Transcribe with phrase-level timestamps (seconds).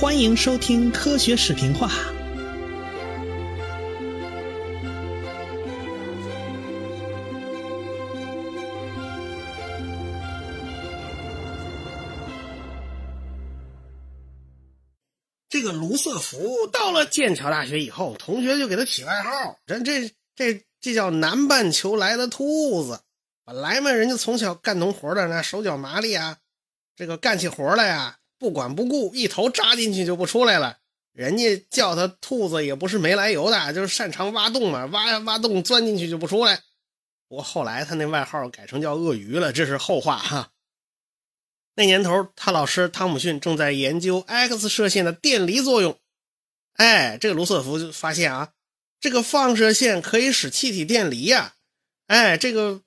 [0.00, 1.90] 欢迎收听科学视频化。
[15.48, 23.00] 这个卢瑟福到了剑桥大学以后，同学就给他起外号，人这这这叫南半球来的兔子。
[23.44, 26.36] 本来嘛，人家从小干农活的，那手脚麻利啊，
[26.94, 30.78] 这个干起活来呀，不管不顾，一头扎进去就不出来了。
[31.12, 36.62] 人家叫他兔子也不是没来由的，就是擅长挖洞嘛，挖挖洞，钻进去就不出来。
[37.28, 40.52] 不过后来他那外号改成叫鳄鱼了，这是后话哈。
[41.74, 45.98] 那年头，他老师汤姆逊正在研究 X 射线的电离作用。
[46.74, 48.52] 哎，这个卢瑟福就发现啊，
[49.00, 51.54] 这个放射线可以使气体电离呀。
[52.06, 52.82] 哎，这个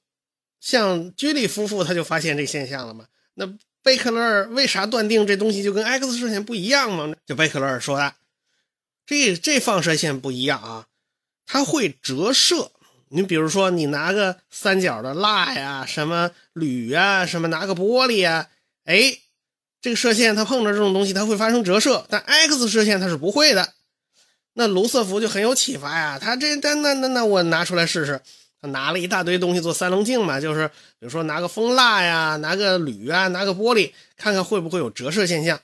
[0.59, 3.07] 像居里夫妇他就发现这现象了嘛。
[3.33, 3.45] 那
[3.83, 7.13] 贝克勒尔为啥断定这东西就跟 X 射线不一样吗？
[7.25, 8.13] 就贝克勒尔说的，
[9.05, 10.87] 这这放射线不一样啊，
[11.45, 12.71] 它会折射。
[13.09, 18.47] 你比如说，你拿个三角的蜡呀，什么铝呀，什么拿个玻璃呀。
[18.85, 19.17] 哎，
[19.81, 23.73] 这个射线它碰着这种东西，它会发生折射，但 X 射线它是不会的。
[24.53, 28.21] 那卢瑟福就很有启发呀，他这那那那那我拿出来试试。
[28.61, 35.59] 他拿了一大堆东西做三棱镜嘛，就是比如说拿个蜂蜡呀，拿个铝啊，拿个玻璃，看看会不会有折射现象。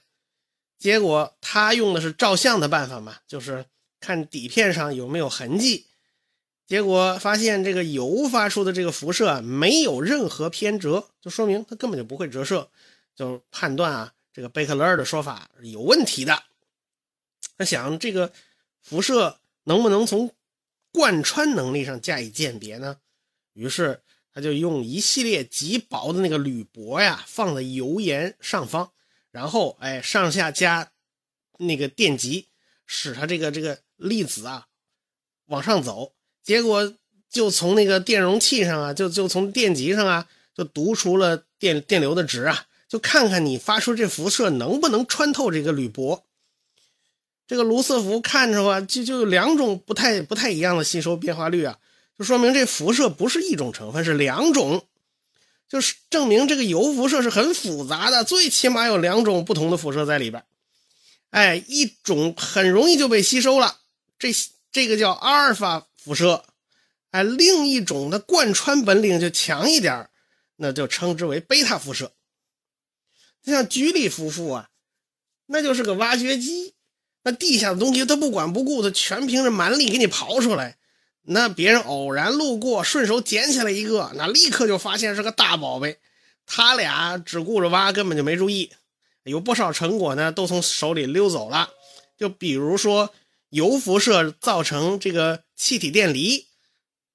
[0.80, 3.66] 结果他用的是照相的办法嘛，就是
[4.00, 5.86] 看底片上有没有痕迹。
[6.66, 12.67] 结果发现这个油发出的这个辐射没有任何偏折，就说明它根本就不会折射。
[13.16, 16.44] 就判断啊，这个贝克勒尔的说法是有问题的。
[17.58, 18.32] 他想，这个
[18.84, 20.30] 辐射能不能从
[20.98, 22.98] 贯穿能力上加以鉴别呢？
[23.53, 24.02] 于是
[24.34, 28.92] 他就用一系列极薄的那个铝箔呀，放在油盐上方，
[29.30, 30.92] 然后哎上下加
[31.59, 32.48] 那个电极，
[32.88, 34.66] 使它这个这个粒子啊
[35.45, 36.14] 往上走。
[36.42, 36.95] 结果
[37.30, 42.66] 就从那个电容器上啊，就就从电极上啊，就读出了电电流的值啊。
[42.89, 46.27] 就看看你发出这辐射能不能穿透这个铝箔。
[47.47, 51.77] 这个卢瑟福看着吧，就就有两种不太不太一样的吸收变化率啊，
[52.19, 54.85] 就说明这辐射不是一种成分，是两种，
[55.69, 60.43] 就是证明这个铀辐射是很复杂的，最起码有两种不同的辐射在里边。
[61.30, 63.77] 哎，一种很容易就被吸收了，
[64.19, 64.29] 这
[64.71, 66.43] 这个叫阿尔法辐射，
[67.11, 70.09] 哎，另一种的贯穿本领就强一点，
[70.58, 72.11] 那就称之为贝塔辐射。
[73.43, 74.69] 像居里夫妇啊，
[75.45, 76.73] 那就是个挖掘机，
[77.27, 80.77] 那地下的东西他不管不顾，他全凭着蛮力给你刨出来。
[81.23, 85.98] 那别人偶然路过，顺手捡起来一个，那立刻就发现是个大宝贝。
[86.45, 88.71] 他俩只顾着挖，根本就没注意，
[89.26, 91.70] 有不少成果呢，都从手里溜走了。
[92.17, 93.14] 就比如说
[93.49, 96.48] 铀辐射造成这个气体电离，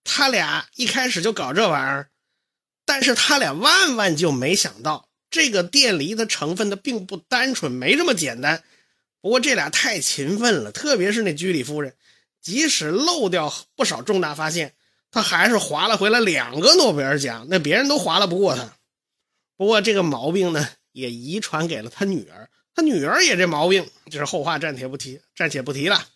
[0.05, 2.11] 他俩一开始就搞这玩意儿，
[2.85, 5.09] 但是他俩万万就没想到。
[5.31, 8.63] 这个电离的成分它并不单纯，没这么简单。
[9.23, 11.95] 不过这俩太勤奋了，特别是那居里夫人，
[12.43, 14.75] 即使漏掉不少重大发现，
[15.11, 18.77] 他还是划了回来两个诺贝尔奖，那别人都划了不过他。
[19.57, 26.09] 不过这个毛病呢，也遗传给了他女儿，他女儿也这毛病，就是后话，暂且不提，暂且不提了。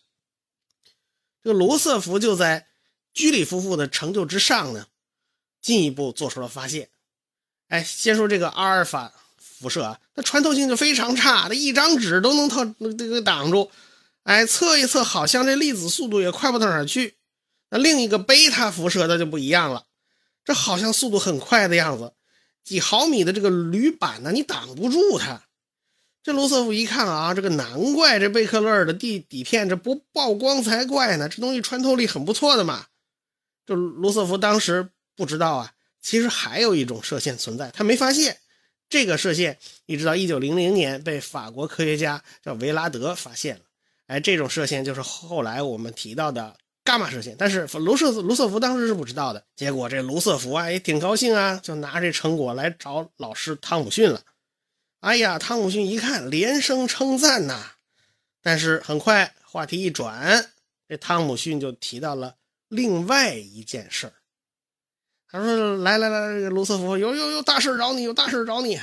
[1.44, 2.66] 这个罗瑟福就在
[3.14, 4.88] 居里夫妇的成就之上呢，
[5.62, 6.88] 进一步做出了发现。
[7.68, 9.12] 哎，先说这个阿尔法
[9.58, 13.70] 辐射啊，它穿透性就非常差，它一张纸都能透这个挡住。
[14.24, 17.14] 哎，测一测，好像这粒子速度也快不到哪儿去。
[17.70, 19.84] 那另一个贝塔辐射它就不一样了，
[20.44, 22.12] 这好像速度很快的样子，
[22.64, 25.42] 几毫米的这个铝板呢，你挡不住它。
[26.22, 32.86] 这卢瑟福一看啊，这个难怪这贝克勒尔的地底片这不曝光才怪呢，这东西穿透力很不错的嘛。
[33.64, 35.72] 这卢瑟福当时不知道啊。
[36.02, 38.38] 其实还有一种射线存在，他没发现
[38.88, 43.62] 这个射线，一直到一九零零年被法国科学家叫维拉德发现了。
[44.06, 49.42] 哎，这种射线就是后来我们提到的伽马射线，但是卢瑟卢瑟福当时是不知道的。
[49.56, 54.22] 结果这卢瑟福啊也挺高兴啊，就拿这成果来找老师汤姆逊了。
[55.00, 57.72] 哎呀，汤姆逊一看，连声称赞呐。
[58.40, 60.52] 但是很快话题一转，
[60.88, 62.36] 这汤姆逊就提到了
[62.68, 64.12] 另外一件事儿。
[65.28, 68.78] 他说：“来来来，卢瑟福有有有大事找你，有大事找你。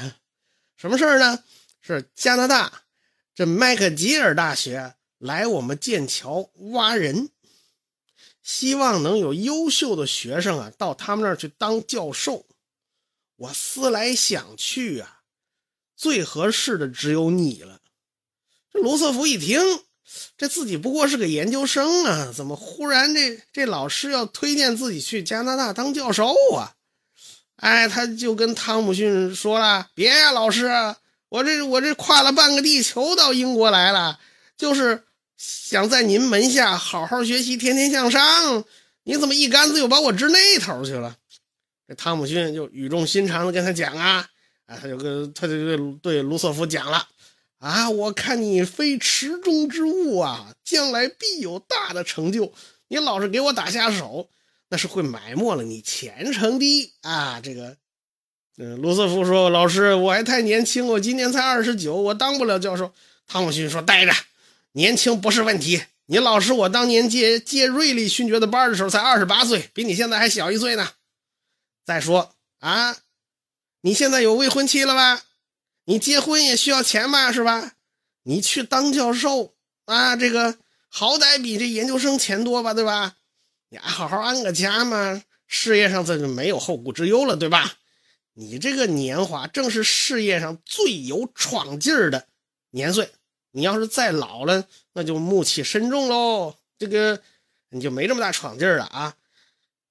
[0.75, 1.43] 什么事儿呢？
[1.81, 2.83] 是加拿大
[3.35, 7.29] 这麦克吉尔大学来我们剑桥挖人，
[8.41, 12.45] 希望能有优秀的学生啊到他们那儿去当教授。
[13.35, 15.23] 我思来想去啊，
[15.95, 17.81] 最合适的只有你了。
[18.71, 19.59] 这卢瑟福一听，
[20.37, 26.73] 这自己不过是个研究生啊，怎么忽然这这老师要推荐自己去加拿大当教授啊？
[27.57, 30.67] 哎，他就跟汤姆逊说了：“别呀，老师，
[31.29, 34.19] 我这我这跨了半个地球到英国来了，
[34.57, 35.03] 就是
[35.37, 38.65] 想在您门下好好学习，天天向上。
[39.05, 41.15] 你怎么一竿子又把我支那头去了？”
[41.87, 44.27] 这汤姆逊就语重心长的跟他讲啊，
[44.65, 47.07] 啊，他就跟他就对对卢瑟福讲了
[47.63, 52.53] ：“啊，我看你非池中之物啊，将来必有大的成就。
[52.89, 54.29] 你老是给我打下手。”
[54.69, 57.39] 那是会埋没了你前程的啊！
[57.39, 57.77] 这个，
[58.57, 62.91] 嗯，卢瑟福说：“老师，我还太年轻，我今年才二十九，我当不了教授。”
[63.27, 64.11] 汤姆逊说：“待着，
[64.71, 65.83] 年轻不是问题。
[66.07, 70.89] 你老师，我当年接接瑞利勋爵的班的时候才二十八岁，比你现在还小一岁呢。
[71.85, 72.97] 再说啊，
[73.81, 75.21] 你现在有未婚妻了吧？
[75.85, 77.31] 你结婚也需要钱吧？
[77.31, 77.73] 是吧？
[78.23, 79.53] 你去当教授
[79.85, 80.57] 啊，这个
[80.87, 82.73] 好歹比这研究生钱多吧？
[82.73, 83.15] 对吧？”
[83.69, 87.73] 你好好安个家嘛，事业上这就没有后顾之忧了，对吧？
[88.33, 92.27] 你这个年华正是事业上最有闯劲儿的
[92.69, 93.11] 年岁，
[93.51, 96.55] 你要是再老了，那就暮气深重喽。
[96.77, 97.21] 这个
[97.69, 99.15] 你就没这么大闯劲儿了啊！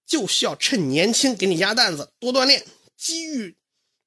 [0.06, 2.64] 就需要趁年轻给你压担子，多锻炼，
[2.96, 3.56] 机遇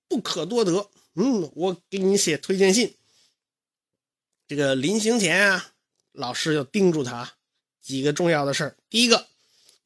[0.07, 0.89] 不可多得。
[1.15, 2.95] 嗯，我给你写推荐信。
[4.47, 5.73] 这个临行前啊，
[6.11, 7.33] 老师要叮嘱他
[7.81, 8.77] 几个重要的事儿。
[8.89, 9.27] 第一个。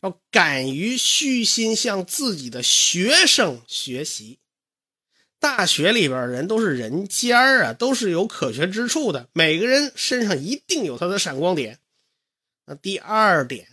[0.02, 4.40] 要敢于虚心向自己的学生学习。
[5.40, 9.28] 大学里边人都是人尖儿啊，都是有可学之处的。
[9.34, 11.80] 每个人身上一定有他的闪光点。
[12.66, 13.68] 那第二点，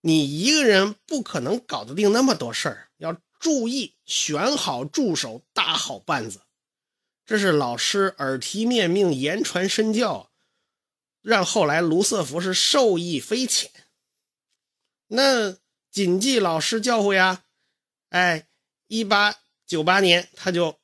[0.00, 6.40] 你一个人不可能搞得定那么多事儿，要注意选好助手，搭好伴子。
[7.30, 10.32] 这是老师耳提面命、言传身教，
[11.22, 13.70] 让后来卢瑟福是受益匪浅。
[15.06, 15.56] 那
[15.92, 17.44] 谨记老师教诲呀，
[18.08, 18.48] 哎，
[18.88, 20.80] 一八九八年他就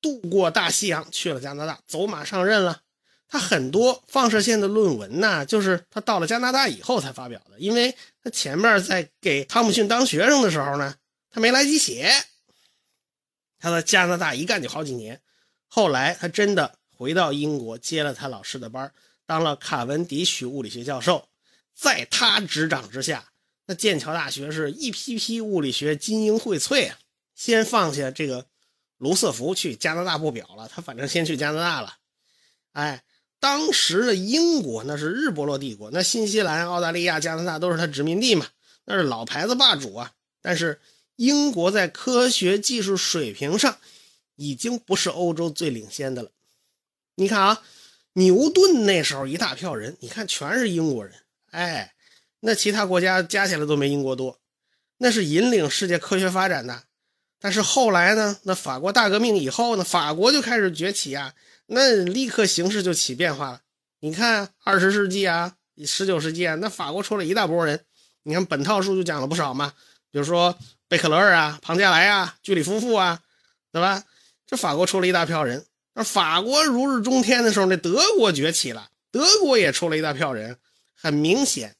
[0.00, 2.82] 渡过大西洋去了加拿大，走马上任了。
[3.28, 10.96] 他很多放射线的论文呢，就是他到了加拿大以后才发表的，因为他前面在给汤姆逊当学生的时候呢，
[11.30, 12.12] 他没来及写。
[13.60, 15.22] 他在加拿大一干就好几年，
[15.74, 18.92] 后来他真的回到英国接了他老师的班，
[19.24, 21.30] 当了卡文迪许物理学教授，
[21.74, 23.32] 在他执掌之下。
[23.64, 26.98] 那剑桥大学是一批批物理学精英荟萃啊！
[27.34, 28.44] 先放下这个
[28.98, 31.94] 卢瑟福去加拿大不表了，他反正先去加拿大了。
[32.72, 33.02] 哎，
[33.40, 38.46] 当时的英国那是日不落帝国，那新西兰、澳大利亚、加拿大都是他殖民地嘛，
[38.84, 40.12] 那是老牌子霸主啊。
[40.42, 40.82] 但是
[41.16, 43.78] 英国在科学技术水平上
[44.50, 46.30] 已经不是欧洲最领先的了。
[47.14, 47.62] 你看啊，
[48.14, 51.14] 牛顿那时候一大票人，你看全是英国人，
[51.50, 51.94] 哎。
[52.44, 54.40] 那其他国家加起来都没英国多，
[54.98, 56.82] 那是引领世界科学发展的。
[57.38, 58.36] 但是后来呢？
[58.42, 59.84] 那法国大革命以后呢？
[59.84, 61.34] 法国就开始崛起啊，
[61.66, 63.60] 那立刻形势就起变化了。
[64.00, 65.54] 你看二十世纪啊，
[65.86, 67.84] 十九世纪啊，那法国出了一大波人。
[68.24, 69.72] 你看本套书就讲了不少嘛，
[70.10, 73.22] 比如说贝克勒尔啊、庞加莱啊、居里夫妇啊，
[73.70, 74.02] 对吧？
[74.52, 75.64] 这法国出了一大票人。
[75.94, 80.58] 那法国如日中天的时候，那德国崛起了，德国也出了一大票人。
[80.94, 81.74] 很明显。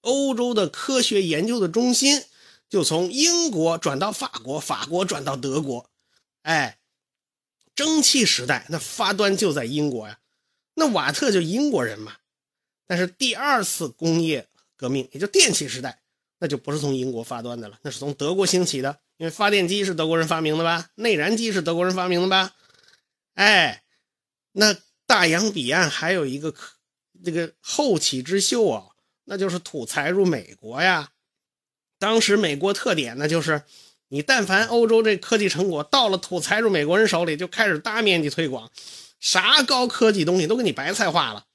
[0.00, 2.24] 欧洲的科学研究的中心
[2.70, 5.90] 就从英国转到法国，法国转到德国，
[6.42, 6.78] 哎，
[7.74, 10.18] 蒸汽时代那发端就在英国呀，
[10.76, 12.16] 那瓦特就英国人嘛。
[12.86, 16.00] 但是第二次工业革命，也就电气时代，
[16.38, 22.52] 那就不是从英国发端的了，那是从德国兴起的，因为发电机是德国人发明的吧，内燃机是德国人发明的吧，
[23.34, 23.82] 哎，
[24.52, 26.54] 那大洋彼岸还有一个
[27.24, 28.86] 这个后起之秀啊。
[29.28, 31.10] 那就是土财入美国呀！
[31.98, 33.64] 当时美国特点呢，就是
[34.06, 38.70] 你但凡欧洲这科技成果到了土财入美国人手里，就开始大面积推广，
[39.18, 41.46] 啥高科技东西都给你白菜化了。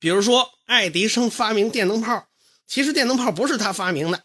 [0.00, 2.26] 比如说爱迪生发明电灯泡，
[2.66, 4.24] 其实电灯泡不是他发明的，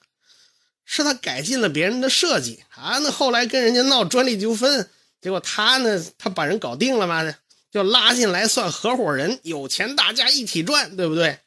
[0.86, 3.00] 是他改进了别人的设计啊。
[3.00, 4.90] 那后来跟人家闹专利纠纷，
[5.20, 7.36] 结果他呢，他把人搞定了嘛，
[7.72, 11.40] 就拉进来算合伙人，有钱大家一起赚，对不对？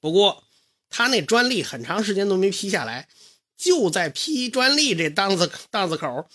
[0.00, 0.44] 不过，
[0.88, 3.08] 他那专利很长时间都没批下来，
[3.56, 6.28] 就在批专利这档子档子口，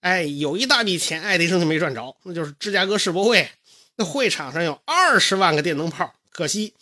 [0.00, 3.48] 哎，有一大笔钱，爱迪生就没赚着，那就是芝加哥世博会，
[3.96, 6.74] 那会场上有二十万个电灯泡，可惜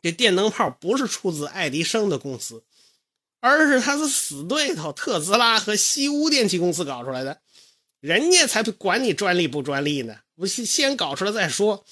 [0.00, 2.62] 这电灯泡不是出自爱迪生的公司，
[3.46, 7.42] 而是他的死对头特斯拉和西屋电气公司搞出来的，
[8.00, 11.84] 人家才不管你专利不专利呢，不先先搞出来再说，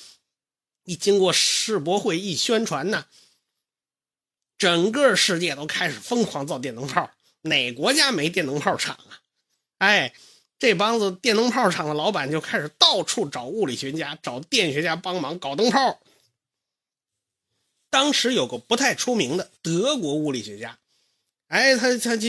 [0.85, 3.05] 一经过世博会一宣传呢，
[4.57, 7.11] 整个世界都开始疯狂造电灯泡。
[7.43, 9.21] 哪国家没电灯泡厂啊？
[9.77, 10.15] 哎，
[10.59, 16.01] 这帮子电灯泡厂的老板就开始到处找物理学家、找电学家帮忙搞灯泡。
[17.91, 20.79] 当时有个不太出名的德国物理学家，
[21.53, 22.29] 哎，他他就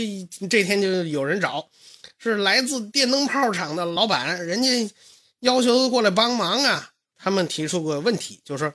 [0.50, 1.70] 这天就有人找，
[2.18, 4.94] 是来自电灯泡厂的老板，人家
[5.40, 6.94] 要求过来帮忙啊。
[7.16, 8.74] 他们提出个问题，就是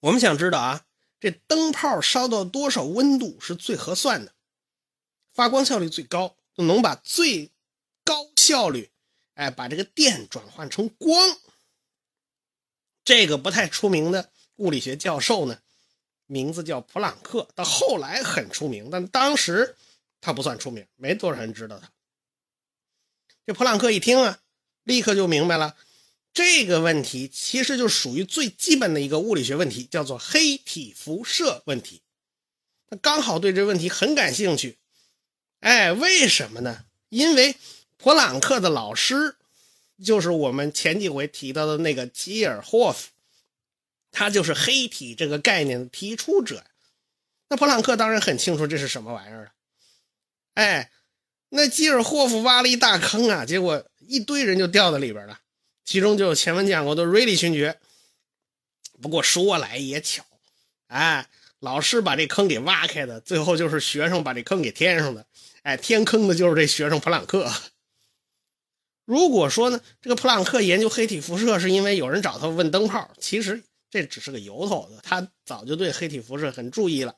[0.00, 0.86] 我们想知道啊，
[1.20, 4.32] 这灯泡烧到多少温度是最合算的，
[5.34, 7.50] 发光效率最高，就能把最
[8.02, 8.90] 高效率，
[9.34, 11.38] 哎，把这个电转换成光。
[13.04, 15.58] 这个不太出名的物理学教授呢，
[16.30, 19.74] 名字叫普朗克，到后来很出名，但当时
[20.20, 21.90] 他不算出名，没多少人知道他。
[23.44, 24.38] 这普朗克一听啊，
[24.84, 25.76] 立刻就明白了。
[26.32, 32.02] 这个问题其实就属于最基本的一个物理学问题，叫做黑体辐射问题。
[32.88, 34.78] 他刚好对这问题很感兴趣。
[35.58, 36.84] 哎，为什么呢？
[37.08, 37.56] 因为
[37.96, 39.34] 普朗克的老师
[40.02, 43.10] 就是我们前几回提到的那个基尔霍夫，
[44.10, 46.64] 他就是黑体这个概念的提出者。
[47.48, 49.52] 那普朗克当然很清楚这是什么玩意儿了。
[50.54, 50.90] 哎，
[51.48, 55.40] 那基尔霍夫挖了一大坑啊，结果一堆人就掉在里边了。
[55.84, 57.78] 其中就有前文讲过的瑞利勋爵。
[59.02, 60.22] 不过说来也巧，
[60.88, 61.26] 哎，
[61.58, 65.26] 老师把这坑给挖开的，最后就是学生把这坑给填上的。
[65.62, 67.50] 哎，填坑的就是这学生普朗克。
[69.06, 77.16] 如果说呢，这个普朗克研究黑体辐射是因为有人找他问灯泡，其实这只是个由头子，他早就对黑体辐射很注意了。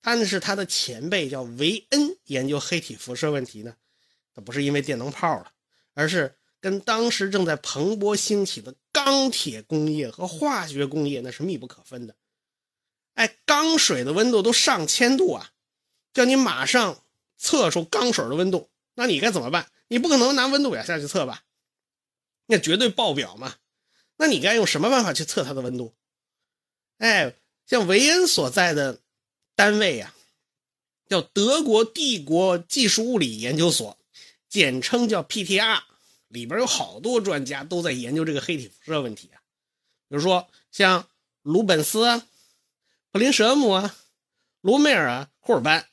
[0.00, 3.76] 但是他的前辈叫维恩研究黑体辐射问题呢，
[4.34, 5.52] 他不是因为电灯泡了，
[5.94, 6.36] 而是。
[6.60, 12.14] 跟当时正在蓬勃兴起的钢铁工业和化学工业那是密不可分的。
[13.14, 15.50] 哎，钢水的温度都上千度啊，
[16.14, 17.04] 叫你马上
[17.36, 19.72] 测出钢水的温度，那你该怎么办？
[19.88, 21.42] 你不可能拿温度表下去测吧？
[22.46, 23.56] 那绝对爆表嘛。
[24.22, 25.92] 那你该用什么办法去测它的温度？
[26.98, 27.34] 哎，
[27.66, 29.00] 像维恩所在的
[29.56, 30.14] 单位呀，
[31.08, 33.98] 叫德国帝国技术物理研究所，
[34.48, 35.82] 简称叫 PTR。
[36.28, 39.42] 里边有好多专家都在研究这个黑体辐射问题啊，
[40.08, 41.08] 比如说像
[41.42, 42.24] 鲁本斯啊、
[43.10, 43.96] 普林舍姆啊、
[44.60, 45.88] 罗梅尔啊、霍尔班，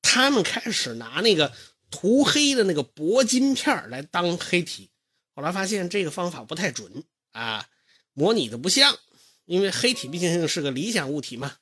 [0.00, 1.52] 他们开始拿那个
[1.90, 4.88] 涂黑的那个铂金片来当黑体，
[5.34, 7.68] 后来发现这个方法不太准啊，
[8.12, 8.98] 模拟的不像，
[9.44, 11.56] 因为黑体毕竟是个理想物体嘛。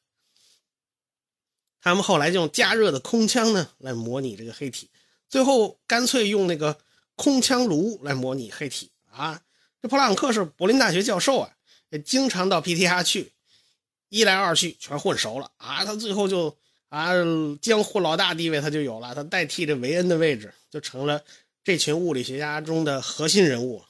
[1.81, 4.91] 他们后来就用加热的空腔呢来模拟这个黑体，
[5.29, 6.79] 最后干脆用那个。
[7.21, 9.43] 空腔炉来模拟黑体啊！
[9.83, 11.51] 这普朗克是柏林大学教授啊，
[11.91, 13.33] 也经常到 PTR 去，
[14.09, 15.85] 一来二去全混熟了啊！
[15.85, 16.57] 他最后就
[16.91, 17.11] 啊，
[17.61, 21.21] 江湖老大地位他就有了，他代替这维恩的位置，就成了
[21.65, 23.83] 这群物理学家中的核心人物。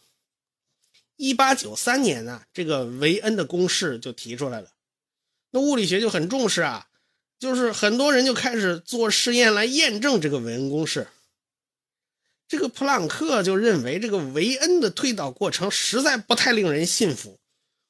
[1.19, 4.71] 一八九三年呢，这个维恩的公式就提出来了，
[5.51, 6.87] 那物理学就很重视啊，
[7.41, 11.09] 就是很多人就开始做实验来验证这个维恩公式。
[12.47, 17.39] 这个普朗克就认为，这个维恩的推导过程实在不太令人信服。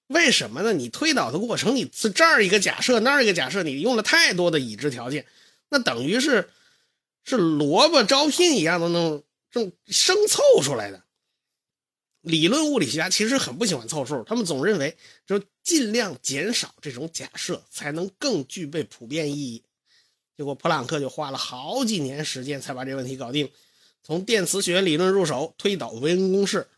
[0.06, 0.72] 为什么呢？
[0.72, 5.26] 你推导的过程，你是这儿一个假设，那儿一个假设，你用了太多的已知条件，
[5.68, 6.48] 那等于是
[7.24, 11.04] 是萝卜招聘一样的那种这种生凑出来的。
[12.28, 19.62] 理论物理学家其实很不喜欢凑数，他们总认为就尽量减少这种假设，才能更具备普遍意义。
[20.36, 23.50] 结果普朗克就花了好几年时间才把这问题搞定。
[24.04, 26.68] 从电磁学理论入手推导维恩公式，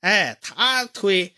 [0.00, 1.32] 哎，他推，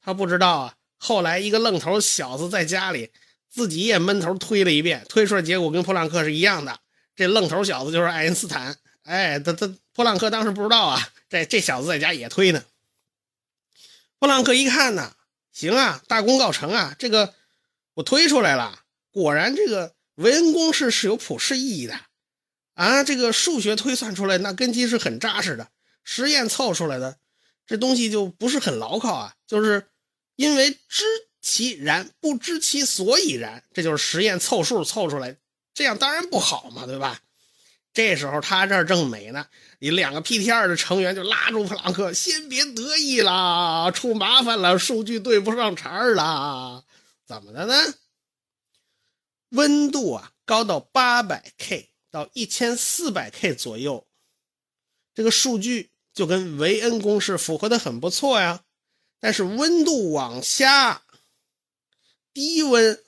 [0.00, 0.76] 他不知道啊。
[0.96, 3.10] 后来一个愣头小子在家里
[3.50, 6.78] 自己也闷头推了一遍，推出来结果跟普朗克是一样的。
[7.16, 8.76] 这愣头小子就是爱因斯坦。
[9.02, 12.62] 哎，他他普朗克当时不知道啊，这这小子在家也推呢。
[14.22, 15.16] 普朗克一看呢，
[15.50, 17.34] 行啊，大功告成啊，这个
[17.94, 22.00] 我推出来了，果然这个维恩公式是有普适意义的。
[22.74, 25.66] 啊，这个数学推算出来，那根基是很扎实的。
[26.04, 27.18] 实验凑出来的
[27.66, 29.34] 这东西就不是很牢靠啊。
[29.44, 29.88] 就是
[30.36, 31.02] 因为知
[31.40, 35.36] 其然，不知其所以然，这就是实验凑数凑出来，
[35.74, 37.18] 这样当然不好嘛，对吧？
[37.92, 39.46] 这时候他这儿正美呢，
[39.78, 46.84] 你两个 PTR 的成员就拉住普朗克，先别得意啦，出麻烦了，数据对不上茬儿了。
[47.26, 47.74] 怎么的呢？
[49.50, 51.90] 温度啊，高到八百 K。
[52.10, 54.06] 到一千四百 K 左右，
[55.14, 58.64] 这个数据就跟维恩公式符合的很不错呀。
[59.18, 61.00] 但是温度往下
[62.34, 63.02] 低温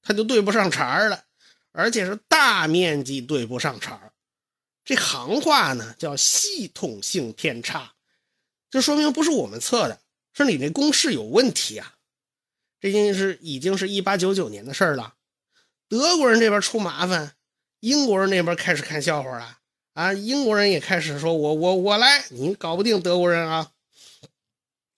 [0.00, 1.24] 它就对不上茬了，
[1.72, 4.12] 而且是大面积对不上茬
[4.86, 7.92] 这行话呢叫系统性偏差，
[8.70, 10.00] 这说明不是我们测的，
[10.32, 11.94] 是你那公式有问题啊。
[12.78, 15.14] 这已经是已经是一八九九年的事儿了，
[15.88, 17.34] 德国人这边出麻烦，
[17.80, 19.58] 英国人那边开始看笑话了
[19.94, 20.12] 啊！
[20.12, 23.72] 英国人也开始说：“我我我来，你搞不定德国人啊！”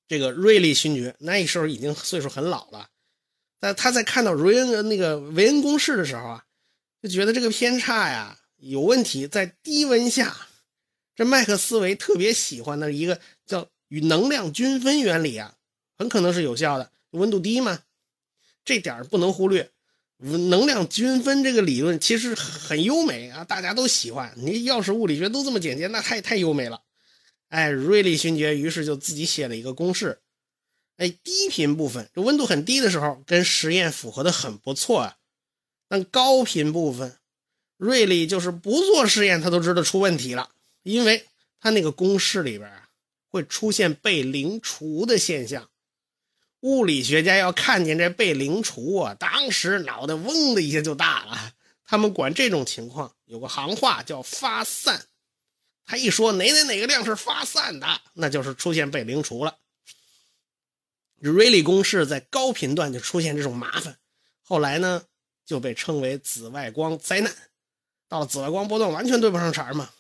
[0.07, 2.91] 这个瑞利勋爵那时候已经岁数很老了，
[3.59, 6.45] 但他在看到瑞恩那个维恩公式的时候啊，
[7.01, 10.49] 就觉得这个偏差呀有问题，在低温下，
[11.15, 15.55] 这麦克斯韦特别喜欢的一个叫与能量均分原理啊，
[15.97, 16.93] 很可能是有效的。
[17.13, 17.83] 温度低嘛，
[18.65, 19.71] 这点不能忽略。
[20.19, 24.35] 能量均分这个理论其实很优美啊，大家都喜欢。
[24.37, 26.83] 你要是物理学都这么简洁，那太太优美了。
[27.51, 30.21] 哎，瑞利勋爵于是就自己写了一个公式。
[30.97, 35.17] 哎，低频部分，这温度很低的时候，跟实验符合的很不错啊。
[35.87, 37.17] 但高频部分，
[37.79, 40.51] 瑞利就是不做实验，他都知道出问题了，
[40.83, 41.27] 因为
[41.61, 42.71] 他那个公式里边，
[43.29, 45.71] 会出现被零除的现象。
[46.61, 51.55] 物理学家要看见这被零除啊，当时脑袋嗡的一下就大了。
[51.85, 55.07] 他们管这种情况有个行话叫发散。
[55.87, 59.57] 他一说哪哪哪个量是发散的，那就是出现被零除了。
[61.21, 63.97] 瑞利公式在高频段就出现这种麻烦，
[64.43, 65.05] 后来呢
[65.47, 67.33] 就被称为紫外光灾难。
[68.09, 69.91] 到紫外光波段完全对不上茬嘛，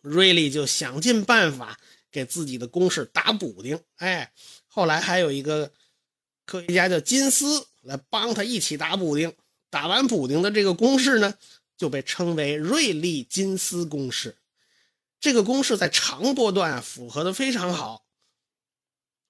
[0.00, 1.78] 瑞利就想尽办法
[2.10, 3.80] 给自己的公式打补丁。
[3.96, 4.32] 哎。
[4.68, 5.72] 后来还有一个
[6.44, 9.34] 科学家叫金斯来帮他一起打补丁，
[9.70, 11.32] 打完补丁的这个公式呢，
[11.78, 14.36] 就被称为瑞利金斯公式。
[15.18, 18.04] 这个公式在长波段符合的非常好，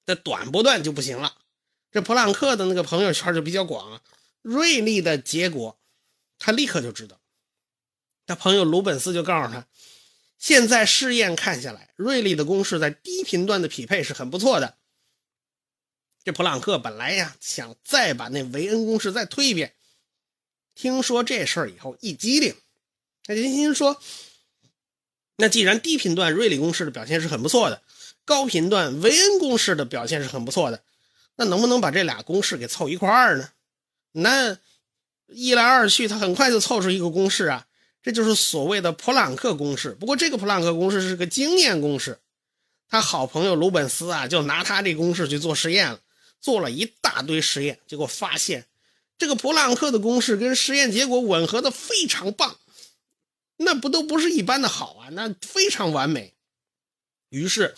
[0.04, 1.36] 在短波段就不行了。
[1.92, 4.02] 这普朗克的那个朋友圈就比较广。
[4.42, 5.78] 瑞利的结果，
[6.40, 7.20] 他立刻就知道。
[8.26, 9.66] 他朋友鲁本斯就告诉他，
[10.38, 14.76] 现在试验看下来，瑞利的公式在低频段的匹配是很不错的。
[16.24, 19.74] 这普朗克本来呀想再把那维恩公式再推一遍，
[20.74, 22.56] 听说这事儿以后一激灵，
[23.22, 24.02] 他就心说：
[25.36, 27.82] 那既然低频段瑞利公式的表现是很不错的，
[28.24, 30.82] 高频段维恩公式的表现是很不错的，
[31.36, 33.50] 那能不能把这俩公式给凑一块儿呢？
[34.10, 34.58] 那
[35.28, 37.65] 一来二去，他很快就凑出一个公式啊，
[38.06, 39.90] 这就是所谓的普朗克公式。
[39.90, 42.20] 不过这个普朗克公式是个经验公式，
[42.88, 46.00] 他好朋友鲁本斯啊就拿他这公式去做实验了。
[46.40, 48.66] 做了一大堆实验，结果发现
[49.18, 52.56] 这个普朗克的公式跟实验结果吻合的非常棒，
[53.56, 56.32] 那不都不是一般的好啊，那非常完美。
[57.30, 57.74] 于是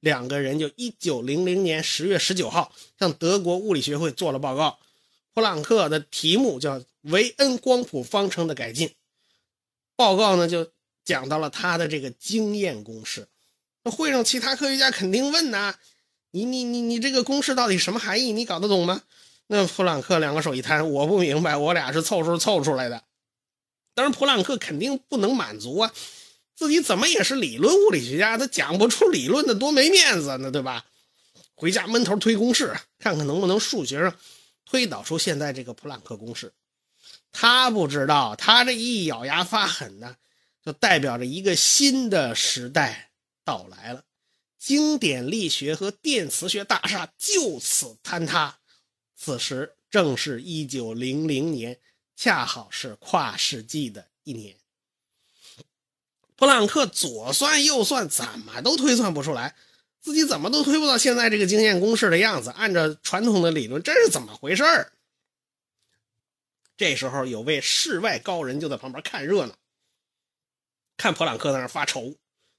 [0.00, 4.80] 两个人就一九零零年十月十九号向德国物理学会做了报告。
[5.32, 8.90] 普朗克的题目叫维恩光谱方程的改进，
[10.00, 10.66] 报告呢就
[11.04, 13.28] 讲到了他的这个经验公式。
[13.84, 15.74] 那会上其他科学家肯定问呐。
[16.30, 18.32] 你你你你这个公式到底什么含义？
[18.32, 19.02] 你搞得懂吗？
[19.48, 23.02] 那普朗克两个手一摊，我不明白，我俩是凑数凑出来的。
[23.94, 25.92] 当然，普朗克肯定不能满足啊，
[26.56, 30.86] 自己怎么也是理论物理学家，他讲不出理论的多没面子呢，对吧？
[31.56, 34.14] 回家闷头推公式，看看能不能数学上
[34.64, 36.52] 推导出现在这个普朗克公式。
[37.32, 40.16] 他不知道，他这一咬牙发狠呢，
[40.64, 43.12] 就代表着一个新的时代
[43.44, 44.04] 到来了。
[44.58, 48.58] 经典力学和电磁学大厦就此坍塌。
[49.16, 51.78] 此时正是一九零零年，
[52.16, 54.56] 恰好是跨世纪的一年。
[56.36, 59.54] 普朗克左算右算，怎么都推算不出来，
[60.00, 62.50] 自己怎么都推不到现在这个经验公式的样子。
[62.50, 64.92] 按照传统的理论，这是怎么回事儿？
[66.80, 69.54] 这时候有位世外高人就在旁边看热闹，
[70.96, 72.14] 看普朗克在那发愁。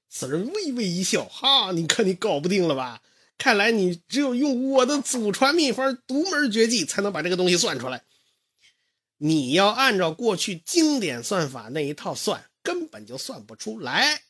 [0.08, 3.02] 此人微微一笑，哈，你看你搞不定了吧？
[3.36, 8.04] 看来你只有用我的祖传秘方、独门绝技，才能把这个东西算出来。
[9.16, 14.22] 你要按照过去经典算法那一套算，根本就算不出来。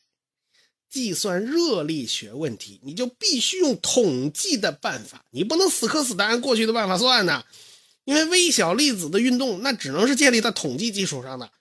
[0.89, 7.45] 计算热力学问题，你就必须用统计的办法，你不能死磕死的按过去的办法算呢。
[8.05, 11.51] 因为微小粒子的运动，那只能是建立在统计基础上的。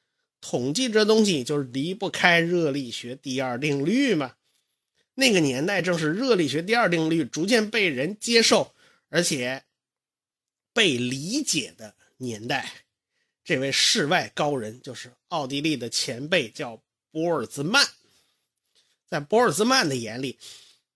[0.41, 4.35] 统计这东西就是离不开热力学第二定律嘛。
[5.15, 8.75] 那个年代正是热力学第二定律逐渐被人接受，
[9.09, 9.63] 而且
[10.73, 12.73] 被理解的年代。
[13.45, 17.87] 这位世外高人就是奥地利的前辈，叫波尔兹曼。
[19.07, 20.39] 在波尔兹曼的眼里，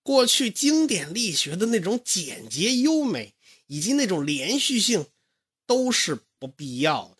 [0.01, 3.35] 过去经典力学的那种简洁优美
[3.67, 5.05] 以及那种连续性，
[5.67, 7.17] 都是不必要的。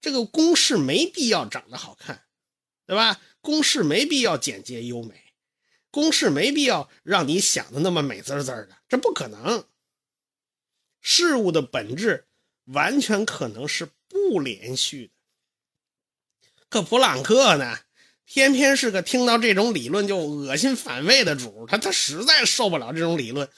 [0.00, 2.24] 这个公式没必要长得好看，
[2.86, 3.20] 对吧？
[3.40, 5.34] 公式没必要简洁优美，
[5.90, 9.66] 公式没必要让你想的那么美滋滋的，这不可能。
[11.00, 12.26] 事物的本质
[12.64, 15.12] 完全可能是不连续的。
[16.68, 17.78] 可普朗克呢，
[18.24, 23.48] 偏偏是个听到这种理论就恶心反胃的主，他他实在受不了这种理论。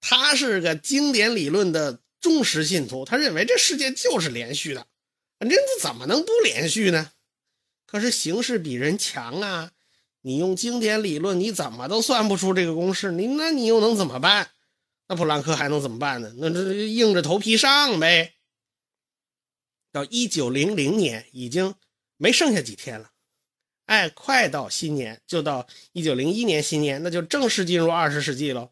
[0.00, 4.86] 他是个经典理论的忠实信徒，他认为这世界就是连续的，
[5.40, 7.12] 这怎么能不连续呢？
[7.84, 9.72] 可是形势比人强啊！
[10.22, 14.50] 你用经典理论，你怎么都算不出这个公式，你那你又能怎么办？
[15.08, 16.32] 那普朗克还能怎么办呢？
[16.38, 18.34] 那这硬着头皮上呗。
[19.90, 21.74] 到一九零零年，已经
[22.16, 23.10] 没剩下几天了，
[23.86, 28.70] 哎，快到新年，就到一九零一年新年，那就正式进入二十世纪喽。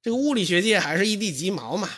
[0.00, 1.90] 这个物理学界还是一地鸡毛嘛，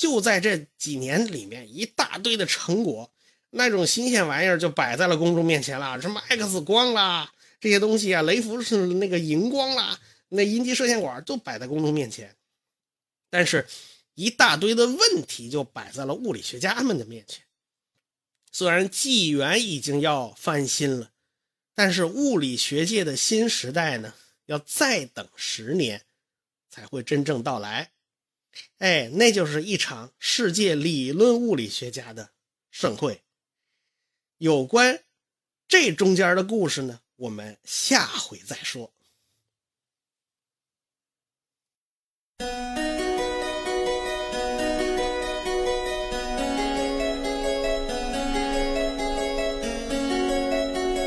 [0.00, 3.12] 就在这几年里面，一大堆的成果，
[3.50, 12.34] 那种新鲜玩意儿就摆在了公众面前了，什么 X 光啦，这些东西啊，雷弗是那个荧光啦，那阴极射线管都摆在公众面前，
[13.28, 13.66] 但是，
[14.14, 17.44] 一大堆的问题就摆在了物理学家们的面前。
[18.50, 21.10] 虽然纪元已经要翻新了，
[21.74, 24.14] 但是物理学界的新时代呢，
[24.46, 26.00] 要再等十年。
[26.72, 27.90] 才会真正到来，
[28.78, 32.30] 哎，那就是一场世界理论物理学家的
[32.70, 33.22] 盛会。
[34.38, 35.02] 有关
[35.68, 38.92] 这中间的故事呢，我们下回再说。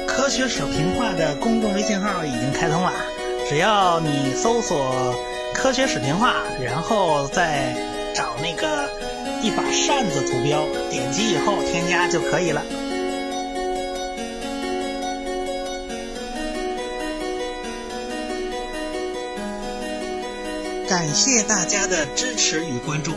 [0.08, 2.94] 科学水平化的公众微信号已经开通了，
[3.50, 5.33] 只要你搜索。
[5.54, 7.74] 科学史评话，然后再
[8.14, 8.90] 找那个
[9.42, 12.62] 一把扇子图标，点击以后添加就可以了。
[20.90, 23.14] 感谢大家的支持与关注。